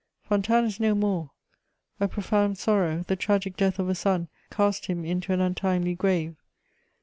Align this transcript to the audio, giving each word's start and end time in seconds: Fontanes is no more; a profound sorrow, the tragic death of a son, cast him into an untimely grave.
Fontanes 0.23 0.73
is 0.73 0.79
no 0.79 0.95
more; 0.95 1.29
a 1.99 2.07
profound 2.07 2.57
sorrow, 2.57 3.03
the 3.05 3.15
tragic 3.15 3.55
death 3.55 3.77
of 3.77 3.87
a 3.87 3.93
son, 3.93 4.29
cast 4.49 4.87
him 4.87 5.05
into 5.05 5.31
an 5.31 5.41
untimely 5.41 5.93
grave. 5.93 6.37